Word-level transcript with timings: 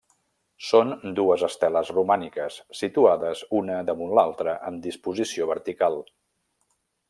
Són 0.67 0.93
dues 1.19 1.43
esteles 1.47 1.91
romàniques, 1.97 2.57
situades 2.79 3.45
una 3.61 3.77
damunt 3.91 4.17
l'altra 4.21 4.57
en 4.71 4.81
disposició 4.89 5.53
vertical. 5.55 6.03